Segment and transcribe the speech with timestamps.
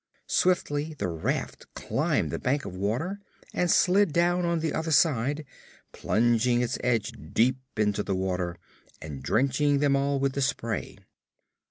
[0.25, 3.19] Swiftly the raft climbed the bank of water
[3.53, 5.45] and slid down on the other side,
[5.91, 8.57] plunging its edge deep into the water
[8.99, 10.97] and drenching them all with spray.